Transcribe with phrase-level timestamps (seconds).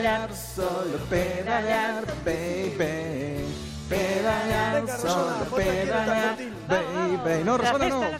[0.00, 3.44] pedalear, solo pedalear, baby.
[3.88, 6.36] Pedalear, Venga, solo Rosana, pedalear,
[6.68, 7.44] baby.
[7.44, 8.00] No, Rosana no.
[8.00, 8.10] ¿Cómo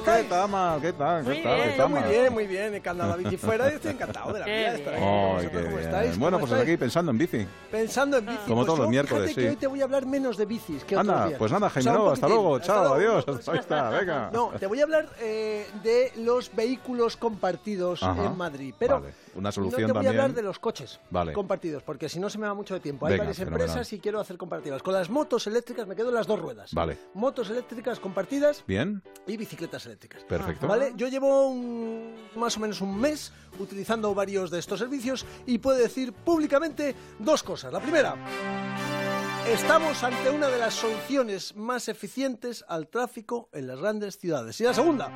[0.00, 1.24] ¿Qué tal, ¿Qué tal?
[1.24, 1.56] Muy ¿Qué tal?
[1.56, 1.64] bien.
[1.64, 1.88] ¿Qué Está tal?
[1.90, 2.74] muy bien, muy bien.
[2.74, 4.54] He cantado la bici fuera y estoy encantado de la vida.
[4.56, 5.02] de estar aquí.
[5.02, 5.14] bien.
[5.14, 5.88] Ay, ¿Vosotros qué ¿Cómo bien.
[5.88, 6.18] estáis?
[6.18, 6.68] Bueno, ¿Cómo pues estáis?
[6.70, 7.46] aquí pensando en bici.
[7.70, 8.38] Pensando en bici.
[8.44, 9.34] Como Pues todos los miércoles, sí.
[9.34, 11.38] que hoy te voy a hablar menos de bicis que otros Anda, días.
[11.38, 13.18] pues nada, O sea, Jaime, no, hasta luego, chao, luego.
[13.18, 13.48] adiós.
[13.48, 14.30] Ahí está, venga.
[14.32, 18.24] No, te voy a hablar eh, de los vehículos compartidos Ajá.
[18.26, 18.74] en Madrid.
[18.78, 20.20] Pero Vale, una solución no te voy a también.
[20.22, 21.32] hablar de los coches Vale.
[21.34, 23.06] compartidos, porque si no se me va mucho de tiempo.
[23.06, 23.68] Hay Venga, varias fenomenal.
[23.68, 24.82] empresas y quiero hacer comparativas.
[24.82, 26.72] Con las motos eléctricas me quedo en las dos ruedas.
[26.72, 26.96] Vale.
[27.14, 29.89] Motos eléctricas compartidas Bien, y bicicletas eléctricas.
[29.96, 30.66] Perfecto.
[30.66, 30.92] ¿Vale?
[30.96, 35.78] Yo llevo un- más o menos un mes utilizando varios de estos servicios y puedo
[35.78, 37.72] decir públicamente dos cosas.
[37.72, 38.14] La primera,
[39.48, 44.60] estamos ante una de las soluciones más eficientes al tráfico en las grandes ciudades.
[44.60, 45.10] Y la segunda,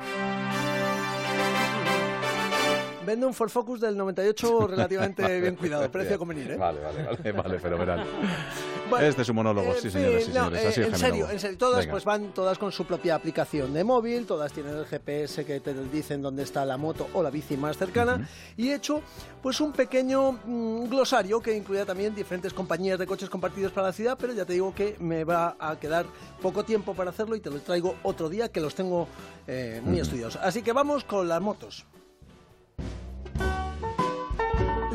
[3.05, 6.57] vendo un Ford Focus del 98 relativamente bien cuidado, precio convenir, ¿eh?
[6.57, 8.05] Vale, vale, vale, vale, fenomenal.
[8.89, 10.63] Bueno, este es un monólogo, sí, señores, sí, no, señores.
[10.63, 11.91] eh, Así es, en serio, en serio, todas Venga.
[11.91, 15.73] pues van todas con su propia aplicación de móvil, todas tienen el GPS que te
[15.85, 19.01] dicen dónde está la moto o la bici más cercana y he hecho
[19.41, 23.93] pues un pequeño mm, glosario que incluía también diferentes compañías de coches compartidos para la
[23.93, 26.05] ciudad, pero ya te digo que me va a quedar
[26.41, 29.07] poco tiempo para hacerlo y te lo traigo otro día que los tengo
[29.47, 30.35] eh, muy estudiados.
[30.37, 31.85] Así que vamos con las motos.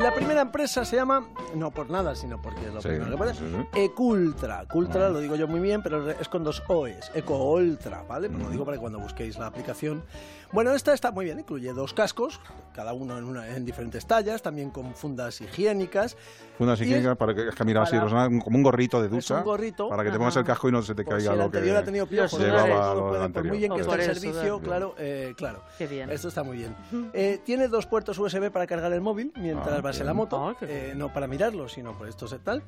[0.01, 3.17] La primera empresa se llama, no por nada, sino porque es lo Sí, primero que
[3.17, 3.39] pone, sí,
[3.73, 3.79] sí.
[3.79, 4.65] Ecultra.
[4.67, 7.11] Cultra lo digo yo muy bien, pero es con dos O's.
[7.13, 8.29] Ecoultra, ¿vale?
[8.29, 10.03] Pues lo digo para que cuando busquéis la aplicación.
[10.51, 12.41] Bueno, esta está muy bien, incluye dos cascos,
[12.73, 16.17] cada uno en, una- en diferentes tallas, también con fundas higiénicas.
[16.57, 19.37] Fundas Y higiénicas para que, es que mira así, como un gorrito de Es ducha.
[19.37, 19.87] un gorrito.
[19.87, 21.45] Para que te pongas el casco y no se te Por si caiga el lo
[21.45, 23.47] anterior que ha tenido piojos, llevaba puede- por anterior.
[23.53, 25.63] muy bien que por el servicio, da- claro, eh, claro.
[25.77, 26.09] Qué bien.
[26.09, 26.75] Esto está muy bien.
[27.13, 30.07] Eh, tiene dos puertos USB para cargar el móvil mientras Ah, bien.
[30.07, 30.47] la moto.
[30.49, 32.63] Ah, qué eh, no para mirarlo, sino por estos tal.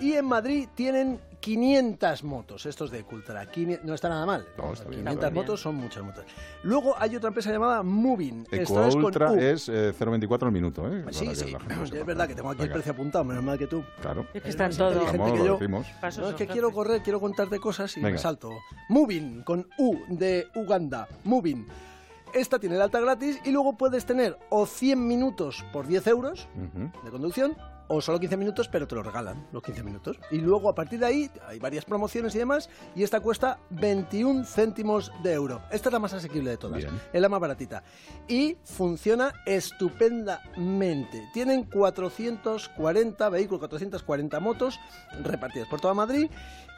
[0.00, 3.50] Y en Madrid tienen 500 motos, estos de Cultra.
[3.50, 4.46] Quini- No está nada mal.
[4.58, 5.34] No, está bien, 500 está bien.
[5.34, 6.24] motos son muchas motos.
[6.62, 8.46] Luego hay otra empresa llamada Moving.
[8.50, 9.34] Esta es con U.
[9.38, 11.04] es eh, 0,24 el minuto, ¿eh?
[11.10, 11.44] Sí, que sí.
[11.46, 13.82] gente Es verdad que tengo aquí el Venga, precio apuntado, menos mal que tú.
[14.00, 14.26] Claro.
[14.34, 15.12] Es que Es están todos.
[15.38, 15.52] lo yo.
[15.58, 15.86] decimos.
[16.00, 18.18] Pasos No, es que quiero correr, quiero contarte cosas y me Venga.
[18.18, 18.50] salto.
[18.88, 21.08] Moving, con U de Uganda.
[21.24, 21.66] Moving.
[22.36, 26.46] Esta tiene el alta gratis y luego puedes tener o 100 minutos por 10 euros
[27.02, 27.56] de conducción
[27.88, 30.18] o solo 15 minutos, pero te lo regalan los 15 minutos.
[30.30, 34.44] Y luego a partir de ahí hay varias promociones y demás y esta cuesta 21
[34.44, 35.62] céntimos de euro.
[35.70, 36.76] Esta es la más asequible de todas.
[36.76, 37.00] Bien.
[37.10, 37.82] Es la más baratita.
[38.28, 41.30] Y funciona estupendamente.
[41.32, 44.78] Tienen 440 vehículos, 440 motos
[45.22, 46.30] repartidas por toda Madrid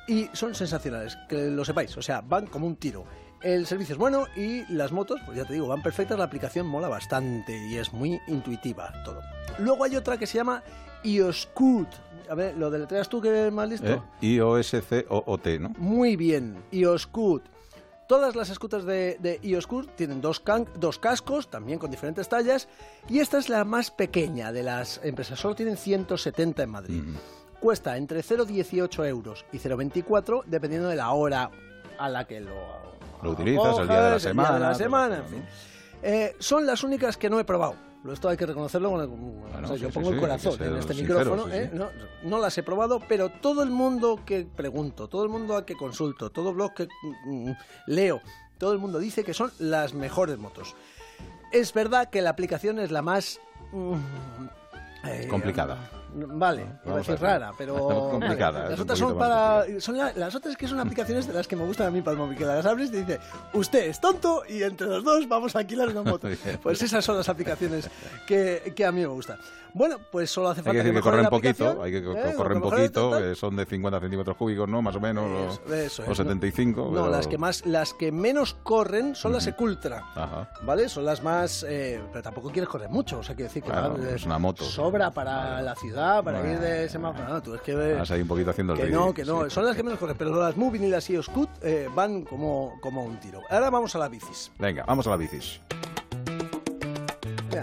[0.07, 1.97] y son sensacionales, que lo sepáis.
[1.97, 3.05] O sea, van como un tiro.
[3.43, 6.19] El servicio es bueno y las motos, pues ya te digo, van perfectas.
[6.19, 9.21] La aplicación mola bastante y es muy intuitiva todo.
[9.59, 10.63] Luego hay otra que se llama
[11.05, 11.89] iOscoot.
[12.31, 13.87] A ver, lo deletreas tú que eres más listo.
[13.93, 14.01] ¿Eh?
[14.21, 15.71] I-O-S-C-O-O-T, ¿no?
[15.79, 17.43] Muy bien, iOscoot.
[18.09, 22.67] Todas las scooters de, de iOscoot tienen dos, can- dos cascos, también con diferentes tallas,
[23.09, 27.03] y esta es la más pequeña de las empresas, solo tienen 170 en Madrid.
[27.03, 27.17] Mm.
[27.61, 31.51] Cuesta entre 0,18 euros y 0,24, dependiendo de la hora
[31.99, 32.55] a la que lo,
[33.23, 35.23] Lo utilizas, el día de la semana, de la todo semana.
[36.03, 37.75] Eh, son las únicas que no he probado.
[38.13, 38.91] Esto hay que reconocerlo.
[38.91, 39.09] con el-
[39.65, 41.53] o sea, sí, yo pongo sí, el corazón en este sincero, micrófono.
[41.53, 41.71] ¿eh?
[41.75, 41.89] No,
[42.23, 45.75] no las he probado, pero todo el mundo que pregunto, todo el mundo a que
[45.77, 46.89] consulto, todo blog que
[47.27, 47.51] mm,
[47.89, 48.21] leo,
[48.57, 50.75] todo el mundo dice que son las mejores motos.
[51.53, 53.41] Es verdad que la aplicación es la más...
[53.73, 53.95] mm,
[55.05, 55.91] eh, Complicada.
[56.15, 59.97] Vale, iba a decir a rara, pero Complicada, es Las un otras son para son
[59.99, 62.19] la- las otras que son aplicaciones de las que me gustan a mí para el
[62.19, 63.21] móvil, que las abres y te dice,
[63.53, 66.29] usted es tonto y entre los dos vamos a alquilar una moto.
[66.63, 67.91] Pues esas son las aplicaciones
[68.27, 69.39] que, que a mí me gustan.
[69.75, 72.03] Bueno, pues solo hace Hay falta que decir que mejore corren poquito, hay que ¿eh?
[72.03, 74.81] que mejore, poquito, que son de 50 centímetros cúbicos, ¿no?
[74.81, 76.85] Más o menos, Eso, eso o es, 75.
[76.87, 79.47] No, pero- las que más, las que menos corren son las.
[79.47, 80.05] Ecultra.
[80.15, 80.51] Ajá.
[80.63, 80.89] ¿Vale?
[80.89, 81.65] Son las más.
[81.69, 83.19] eh, pero tampoco quieres correr mucho.
[83.19, 84.65] O sea, quiero decir que Claro, van, eh, es una moto.
[84.65, 87.29] sobra para la ciudad, para ir de semáforo.
[87.29, 87.75] No, tú es que.
[87.75, 89.45] Vas ahí un poquito haciendo el que ridículo, no, que no.
[89.45, 89.51] sí.
[89.51, 90.17] Son las que menos corren.
[90.17, 93.43] Pero las Moving y las iOscoot eh, van como, como un tiro.
[93.51, 94.51] Ahora vamos a las bicis.
[94.59, 95.61] Venga, vamos a la bicis.
[97.51, 97.63] Mira,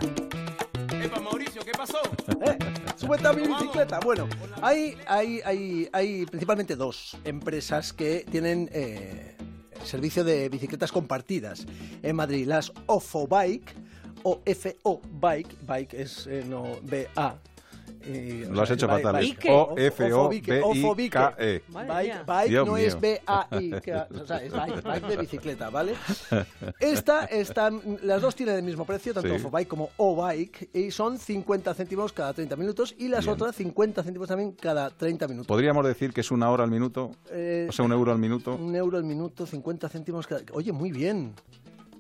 [1.03, 1.99] Epa, Mauricio, ¿qué pasó?
[2.41, 2.57] ¿eh?
[2.95, 3.99] Súbete a mi bicicleta.
[3.99, 4.27] Bueno,
[4.61, 8.69] hay, hay, hay, hay principalmente dos empresas que tienen.
[8.71, 9.35] eh,
[9.85, 11.65] servicio de bicicletas compartidas
[12.01, 13.75] en Madrid, las OFO Bike
[14.23, 17.37] o FO Bike, Bike es eh, no BA
[18.07, 19.13] o Lo has hecho fatal.
[19.13, 19.45] bike.
[19.45, 21.63] es O-F-O-B-I-K-E.
[22.25, 22.99] Bike, Dios no es.
[22.99, 25.93] B-A-I, que- o sea, es bike, bike de bicicleta, ¿vale?
[26.79, 29.35] Esta, están, las dos tienen el mismo precio, tanto Sí.
[29.35, 33.33] Ofobike como O-Bike, y son 50 céntimos cada 30 minutos, y las Bien.
[33.33, 35.47] otras 50 céntimos también cada 30 minutos.
[35.47, 38.55] Podríamos decir que es una hora al minuto, Eh, o sea, un euro al minuto.
[38.55, 40.41] un euro al minuto, 50 céntimos cada...
[40.53, 41.33] Oye, muy bien.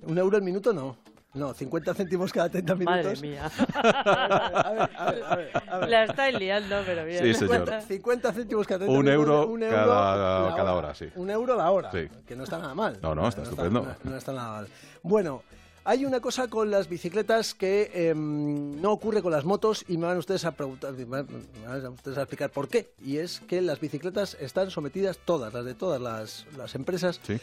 [0.07, 0.97] Un euro al minuto no.
[1.35, 3.05] No, 50 céntimos cada 30 minutos.
[3.05, 3.51] Madre mía.
[3.75, 5.89] A ver, a ver, a ver, a ver.
[5.89, 7.23] La estáis liando, pero bien.
[7.23, 7.57] Sí, señor.
[7.57, 11.07] 50, 50 céntimos cada 30 Un minutos, euro un cada- la cada hora, sí.
[11.15, 12.07] Un euro la hora, Sí.
[12.25, 12.97] que no está nada mal.
[13.01, 13.81] No, no, está estupendo.
[14.03, 14.67] no, no está nada mal.
[15.03, 15.43] Bueno,
[15.83, 20.07] hay una cosa con las bicicletas que em, no ocurre con las motos y me
[20.07, 21.27] van ustedes a preguntar, me van
[21.61, 22.93] me van ustedes a explicar por qué.
[23.03, 27.37] Y es que las bicicletas están sometidas todas, las de todas las, las empresas, Sí.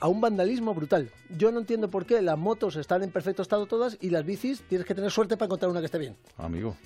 [0.00, 1.10] A un vandalismo brutal.
[1.36, 4.62] Yo no entiendo por qué las motos están en perfecto estado todas y las bicis
[4.68, 6.16] tienes que tener suerte para encontrar una que esté bien.
[6.36, 6.76] Amigo.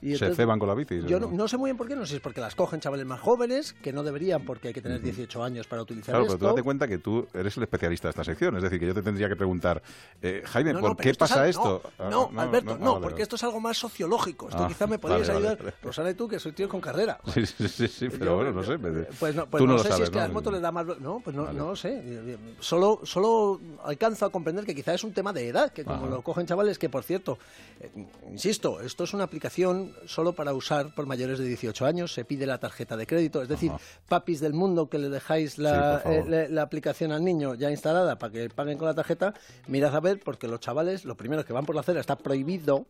[0.00, 1.00] Y Se ceban con la bici.
[1.06, 2.80] Yo no, no sé muy bien por qué, no sé si es porque las cogen
[2.80, 6.24] chavales más jóvenes, que no deberían porque hay que tener 18 años para utilizar Claro,
[6.24, 6.44] pero esto.
[6.46, 8.56] tú date cuenta que tú eres el especialista de esta sección.
[8.56, 9.82] Es decir, que yo te tendría que preguntar,
[10.22, 11.82] eh, Jaime, No, ¿por pero qué esto es pasa esto?
[11.98, 13.22] No, Ah, no, Alberto, ah, no, vale, porque vale.
[13.22, 14.48] esto es algo más sociológico.
[14.48, 15.74] Esto Ah, quizá me podrías vale, ayudar.
[15.82, 17.18] Rosana y tú, que sois tíos con carrera.
[17.34, 18.78] Sí, sí, sí, sí, pero Yo- bueno, no sé.
[18.78, 20.70] Pues no, pues tú lo sé sabes, si es que a las motos les da
[20.72, 20.86] más...
[21.00, 22.36] No, pues no, lo sé.
[22.60, 26.22] Solo, solo alcanzo a comprender que quizá es un tema de edad, que como lo
[26.22, 27.38] cogen chavales, que por cierto,
[27.80, 27.90] eh,
[28.30, 32.46] insisto, esto es una aplicación solo para usar por mayores de 18 años, se pide
[32.46, 33.80] la tarjeta de crédito, es decir, Ajá.
[34.08, 38.18] papis del mundo que le dejáis la, eh, la- la aplicación al niño ya instalada
[38.18, 39.34] para que paguen con la tarjeta,
[39.66, 42.16] mirad a ver, porque los chavales, lo primero es que van por la acera está
[42.16, 42.86] prohibido,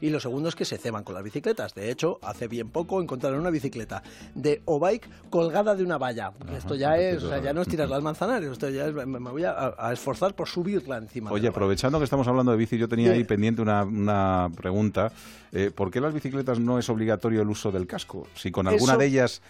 [0.00, 1.74] y lo segundo es que se ceban con las bicicletas.
[1.74, 4.02] De hecho, hace bien poco encontraron una bicicleta
[4.34, 6.32] de O-Bike colgada de una valla.
[6.56, 9.06] esto ya es, o sea, ya no es tirarla al manzanares, esto ya es, me,
[9.06, 11.30] me voy a, a esforzar por subirla encima.
[11.32, 15.12] Oye, aprovechando que estamos hablando de bici, yo tenía ahí pendiente una, una pregunta.
[15.54, 18.26] Eh, ¿Por qué las bicicletas no es obligatorio el uso del casco?
[18.34, 19.42] Si con alguna Eso- de ellas,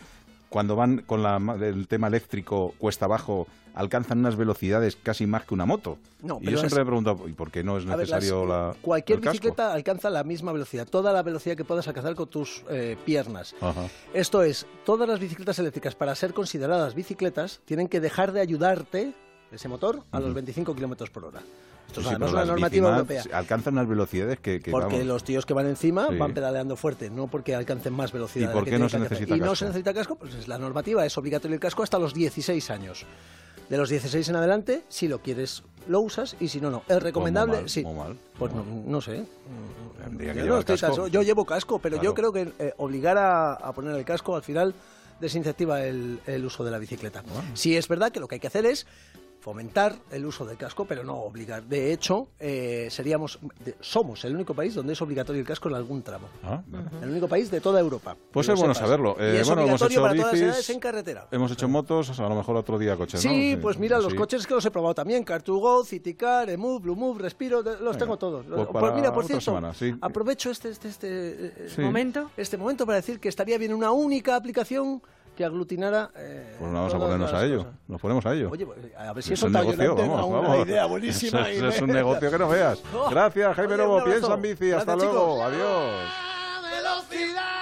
[0.49, 5.55] cuando van con la, el tema eléctrico cuesta abajo, alcanzan unas velocidades casi más que
[5.55, 5.97] una moto.
[6.23, 8.21] No, y yo siempre me he preguntado, ¿y por qué no es A ver, las-
[8.21, 9.33] necesario la, cualquier el casco?
[9.33, 13.55] bicicleta alcanza la misma velocidad, toda la velocidad que puedas alcanzar con tus eh, piernas.
[13.63, 13.87] Ajá.
[14.13, 19.15] Esto es, todas las bicicletas eléctricas, para ser consideradas bicicletas, tienen que dejar de ayudarte
[19.51, 20.35] ese motor a los Ujú.
[20.35, 21.41] 25 kilómetros por hora.
[21.93, 23.23] Esto es Sí, sí, además pero una normativa europea.
[23.35, 26.17] alcanzan unas velocidades que, que, Porque vamos, los tíos que van encima Sí.
[26.17, 28.51] van pedaleando fuerte, no porque alcancen más velocidad.
[28.51, 29.57] ¿Y por qué no se necesita Y no casco?
[29.57, 33.05] se necesita casco, pues es la normativa es obligatorio el casco hasta los 16 años.
[33.69, 36.83] De los 16 en adelante, si lo quieres, lo usas y si no, no.
[36.89, 37.83] Es recomendable, mal, sí.
[37.85, 39.25] muy mal, Pues no, no sé.
[40.19, 41.03] Que Yo, llevar no estoy casco.
[41.05, 44.35] tan- yo llevo casco, pero yo creo que eh, obligar a, a poner el casco
[44.35, 44.75] al final
[45.21, 47.23] desincentiva el, el uso de la bicicleta.
[47.55, 48.87] Sí es verdad que lo que hay que hacer es
[49.43, 51.65] fomentar el uso del casco, pero no obligar.
[51.65, 55.75] De hecho, eh, seríamos, de- somos el único país donde es obligatorio el casco en
[55.75, 56.29] algún tramo.
[56.45, 56.63] Ah,
[57.03, 58.17] El único país de toda Europa.
[58.31, 58.89] Pues es bueno sepas.
[58.89, 59.17] saberlo.
[59.19, 61.27] Y Eh, es bueno, hemos obligatorio hecho para todas las bicis, edades en carretera.
[61.33, 63.31] Hemos hecho motos, a lo mejor otro día coches, ¿no?
[63.33, 64.17] Sí, pues mira, los sí.
[64.17, 65.25] coches que los he probado también.
[65.25, 68.47] Car2Go, Citicar, Emove, Blue Move, Respiro, los Venga, tengo todos.
[68.47, 69.93] pues Pues, mira, por cierto, semana, sí.
[70.01, 71.81] aprovecho este, este, este, eh, Sí.
[71.81, 72.31] ¿Momento?
[72.37, 75.03] este momento para decir que estaría bien una única aplicación
[75.37, 76.11] que aglutinara.
[76.17, 77.59] eh, Pues vamos a ponernos a ello.
[77.59, 77.73] cosas.
[77.89, 78.51] Nos ponemos a ello.
[78.51, 80.57] Oye, pues, a ver si es eso un negocio, vamos, una, vamos.
[80.57, 81.49] una idea buenísima.
[81.51, 82.83] Es, es un negocio que no veas.
[83.11, 84.05] Gracias, Jaime Oye, Lobo.
[84.05, 84.73] Piensa en bici.
[84.73, 85.37] Hasta Gracias, luego.
[85.37, 85.53] chicos.
[85.53, 85.93] Adiós.
[86.71, 87.62] velocidad.